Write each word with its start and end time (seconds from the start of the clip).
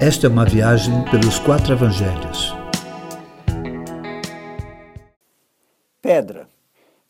Esta 0.00 0.28
é 0.28 0.30
uma 0.30 0.44
viagem 0.44 1.04
pelos 1.10 1.40
quatro 1.40 1.72
evangelhos. 1.72 2.54
Pedra. 6.00 6.48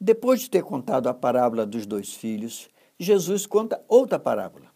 Depois 0.00 0.40
de 0.40 0.48
ter 0.48 0.62
contado 0.62 1.06
a 1.06 1.12
parábola 1.12 1.66
dos 1.66 1.84
dois 1.84 2.14
filhos, 2.14 2.70
Jesus 2.98 3.44
conta 3.44 3.78
outra 3.86 4.18
parábola. 4.18 4.68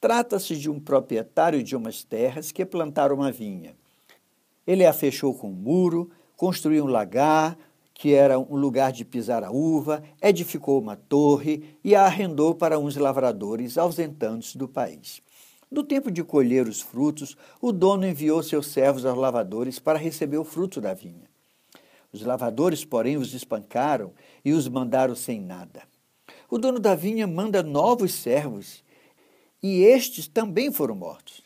Trata-se 0.00 0.56
de 0.56 0.70
um 0.70 0.78
proprietário 0.78 1.60
de 1.60 1.74
umas 1.74 2.04
terras 2.04 2.52
que 2.52 2.64
plantaram 2.64 3.16
uma 3.16 3.32
vinha. 3.32 3.74
Ele 4.64 4.86
a 4.86 4.92
fechou 4.92 5.34
com 5.34 5.48
um 5.48 5.52
muro, 5.52 6.08
construiu 6.36 6.84
um 6.84 6.88
lagar, 6.88 7.58
que 7.92 8.14
era 8.14 8.38
um 8.38 8.54
lugar 8.54 8.92
de 8.92 9.04
pisar 9.04 9.42
a 9.42 9.50
uva, 9.50 10.04
edificou 10.22 10.80
uma 10.80 10.94
torre 10.94 11.76
e 11.82 11.96
a 11.96 12.04
arrendou 12.06 12.54
para 12.54 12.78
uns 12.78 12.96
lavradores 12.96 13.76
ausentando-se 13.76 14.56
do 14.56 14.68
país. 14.68 15.20
No 15.70 15.84
tempo 15.84 16.10
de 16.10 16.24
colher 16.24 16.66
os 16.66 16.80
frutos, 16.80 17.36
o 17.60 17.70
dono 17.70 18.06
enviou 18.06 18.42
seus 18.42 18.66
servos 18.66 19.06
aos 19.06 19.16
lavadores 19.16 19.78
para 19.78 19.98
receber 19.98 20.38
o 20.38 20.44
fruto 20.44 20.80
da 20.80 20.92
vinha. 20.92 21.30
Os 22.12 22.22
lavadores, 22.22 22.84
porém, 22.84 23.16
os 23.16 23.32
espancaram 23.34 24.12
e 24.44 24.52
os 24.52 24.66
mandaram 24.66 25.14
sem 25.14 25.40
nada. 25.40 25.82
O 26.50 26.58
dono 26.58 26.80
da 26.80 26.96
vinha 26.96 27.26
manda 27.26 27.62
novos 27.62 28.12
servos 28.12 28.82
e 29.62 29.82
estes 29.82 30.26
também 30.26 30.72
foram 30.72 30.96
mortos. 30.96 31.42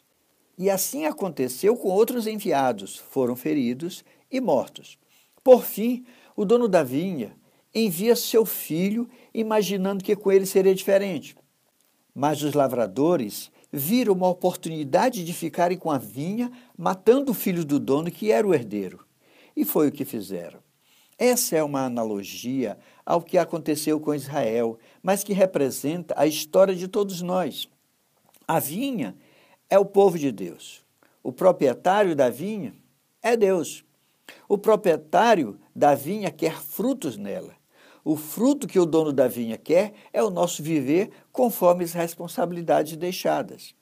E 0.56 0.70
assim 0.70 1.04
aconteceu 1.04 1.76
com 1.76 1.88
outros 1.88 2.26
enviados, 2.26 2.96
foram 2.96 3.36
feridos 3.36 4.04
e 4.30 4.40
mortos. 4.40 4.98
Por 5.42 5.62
fim, 5.62 6.06
o 6.34 6.46
dono 6.46 6.66
da 6.66 6.82
vinha 6.82 7.36
envia 7.74 8.16
seu 8.16 8.46
filho, 8.46 9.06
imaginando 9.34 10.02
que 10.02 10.16
com 10.16 10.32
ele 10.32 10.46
seria 10.46 10.74
diferente. 10.74 11.36
Mas 12.14 12.42
os 12.42 12.54
lavradores 12.54 13.50
viram 13.76 14.12
uma 14.12 14.28
oportunidade 14.28 15.24
de 15.24 15.32
ficarem 15.32 15.76
com 15.76 15.90
a 15.90 15.98
vinha, 15.98 16.50
matando 16.78 17.32
o 17.32 17.34
filho 17.34 17.64
do 17.64 17.80
dono, 17.80 18.08
que 18.08 18.30
era 18.30 18.46
o 18.46 18.54
herdeiro. 18.54 19.04
E 19.56 19.64
foi 19.64 19.88
o 19.88 19.92
que 19.92 20.04
fizeram. 20.04 20.60
Essa 21.18 21.56
é 21.56 21.62
uma 21.62 21.84
analogia 21.84 22.78
ao 23.04 23.20
que 23.20 23.36
aconteceu 23.36 23.98
com 23.98 24.14
Israel, 24.14 24.78
mas 25.02 25.24
que 25.24 25.32
representa 25.32 26.14
a 26.16 26.24
história 26.24 26.74
de 26.74 26.86
todos 26.86 27.20
nós. 27.20 27.68
A 28.46 28.60
vinha 28.60 29.16
é 29.68 29.78
o 29.78 29.84
povo 29.84 30.18
de 30.18 30.30
Deus. 30.30 30.84
O 31.20 31.32
proprietário 31.32 32.14
da 32.14 32.30
vinha 32.30 32.74
é 33.20 33.36
Deus. 33.36 33.84
O 34.48 34.56
proprietário 34.56 35.58
da 35.74 35.96
vinha 35.96 36.30
quer 36.30 36.60
frutos 36.60 37.16
nela. 37.16 37.56
O 38.04 38.16
fruto 38.16 38.66
que 38.66 38.78
o 38.78 38.84
dono 38.84 39.14
da 39.14 39.26
vinha 39.26 39.56
quer 39.56 39.94
é 40.12 40.22
o 40.22 40.28
nosso 40.28 40.62
viver 40.62 41.10
conforme 41.32 41.84
as 41.84 41.94
responsabilidades 41.94 42.96
deixadas. 42.98 43.74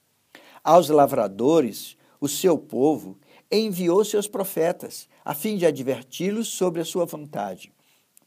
Aos 0.62 0.88
lavradores, 0.88 1.96
o 2.20 2.28
seu 2.28 2.56
povo 2.56 3.18
enviou 3.50 4.04
seus 4.04 4.28
profetas, 4.28 5.08
a 5.24 5.34
fim 5.34 5.56
de 5.56 5.66
adverti-los 5.66 6.48
sobre 6.48 6.80
a 6.80 6.84
sua 6.84 7.04
vontade. 7.04 7.72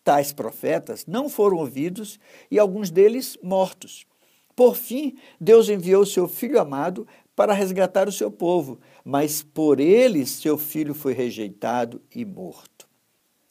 Tais 0.04 0.34
profetas 0.34 1.06
não 1.08 1.30
foram 1.30 1.58
ouvidos 1.58 2.20
e 2.52 2.60
alguns 2.60 2.92
deles 2.92 3.38
mortos. 3.42 4.06
Por 4.54 4.76
fim, 4.76 5.18
Deus 5.40 5.70
enviou 5.70 6.06
seu 6.06 6.28
filho 6.28 6.60
amado 6.60 7.08
para 7.36 7.54
resgatar 7.54 8.08
o 8.10 8.12
seu 8.12 8.30
povo, 8.30 8.80
mas 9.04 9.42
por 9.42 9.80
eles 9.80 10.30
seu 10.30 10.58
filho 10.58 10.94
foi 10.94 11.14
rejeitado 11.14 12.02
e 12.14 12.26
morto. 12.26 12.75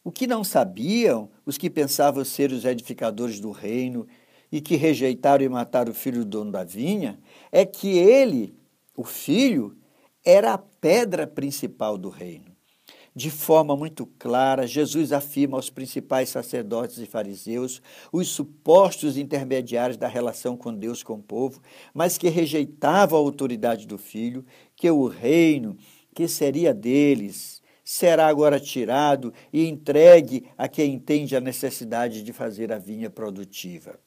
O 0.04 0.12
que 0.12 0.26
não 0.26 0.44
sabiam 0.44 1.30
os 1.46 1.56
que 1.56 1.70
pensavam 1.70 2.22
ser 2.26 2.52
os 2.52 2.66
edificadores 2.66 3.40
do 3.40 3.50
reino 3.50 4.06
e 4.52 4.60
que 4.60 4.76
rejeitaram 4.76 5.42
e 5.42 5.48
mataram 5.48 5.92
o 5.92 5.94
filho 5.94 6.18
do 6.18 6.26
dono 6.26 6.52
da 6.52 6.62
vinha, 6.62 7.18
é 7.50 7.64
que 7.64 7.96
ele, 7.96 8.54
o 8.94 9.02
filho, 9.02 9.74
era 10.22 10.52
a 10.52 10.58
pedra 10.58 11.26
principal 11.26 11.96
do 11.96 12.10
reino. 12.10 12.54
De 13.16 13.30
forma 13.30 13.76
muito 13.76 14.04
clara, 14.18 14.66
Jesus 14.66 15.10
afirma 15.12 15.56
aos 15.56 15.70
principais 15.70 16.28
sacerdotes 16.28 16.98
e 16.98 17.06
fariseus, 17.06 17.80
os 18.12 18.28
supostos 18.28 19.16
intermediários 19.16 19.96
da 19.96 20.08
relação 20.08 20.56
com 20.56 20.74
Deus 20.74 21.02
com 21.02 21.14
o 21.14 21.22
povo, 21.22 21.62
mas 21.94 22.18
que 22.18 22.28
rejeitavam 22.28 23.18
a 23.18 23.22
autoridade 23.22 23.86
do 23.86 23.96
Filho, 23.96 24.44
que 24.76 24.90
o 24.90 25.06
reino 25.06 25.76
que 26.12 26.28
seria 26.28 26.74
deles 26.74 27.62
será 27.84 28.26
agora 28.26 28.58
tirado 28.58 29.32
e 29.52 29.68
entregue 29.68 30.46
a 30.56 30.66
quem 30.66 30.94
entende 30.94 31.36
a 31.36 31.40
necessidade 31.40 32.22
de 32.22 32.32
fazer 32.32 32.72
a 32.72 32.78
vinha 32.78 33.10
produtiva. 33.10 34.00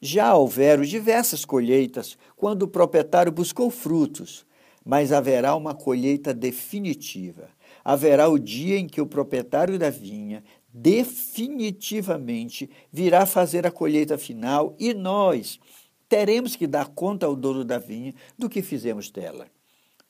Já 0.00 0.34
houveram 0.34 0.82
diversas 0.82 1.44
colheitas 1.44 2.18
quando 2.36 2.64
o 2.64 2.68
proprietário 2.68 3.30
buscou 3.30 3.70
frutos, 3.70 4.44
mas 4.84 5.12
haverá 5.12 5.54
uma 5.54 5.74
colheita 5.74 6.34
definitiva 6.34 7.48
haverá 7.84 8.28
o 8.28 8.38
dia 8.38 8.78
em 8.78 8.86
que 8.86 9.00
o 9.00 9.06
proprietário 9.06 9.78
da 9.78 9.90
vinha 9.90 10.44
definitivamente 10.72 12.70
virá 12.90 13.26
fazer 13.26 13.66
a 13.66 13.70
colheita 13.70 14.16
final 14.16 14.74
e 14.78 14.94
nós 14.94 15.60
teremos 16.08 16.56
que 16.56 16.66
dar 16.66 16.88
conta 16.88 17.26
ao 17.26 17.36
dono 17.36 17.64
da 17.64 17.78
vinha 17.78 18.14
do 18.38 18.48
que 18.48 18.62
fizemos 18.62 19.10
dela. 19.10 19.46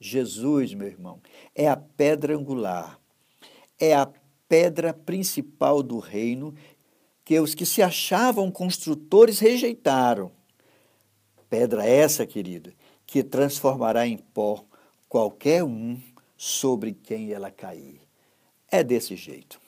Jesus, 0.00 0.74
meu 0.74 0.86
irmão, 0.88 1.20
é 1.54 1.68
a 1.68 1.76
pedra 1.76 2.36
angular, 2.36 2.98
é 3.82 3.94
a 3.94 4.08
pedra 4.48 4.94
principal 4.94 5.82
do 5.82 5.98
reino 5.98 6.54
que 7.24 7.40
os 7.40 7.52
que 7.52 7.66
se 7.66 7.82
achavam 7.82 8.48
construtores 8.48 9.40
rejeitaram. 9.40 10.30
Pedra 11.50 11.84
essa, 11.84 12.24
querido, 12.24 12.72
que 13.04 13.24
transformará 13.24 14.06
em 14.06 14.16
pó 14.16 14.64
qualquer 15.08 15.64
um 15.64 16.00
sobre 16.36 16.92
quem 16.92 17.32
ela 17.32 17.50
cair. 17.50 18.00
É 18.70 18.84
desse 18.84 19.16
jeito. 19.16 19.60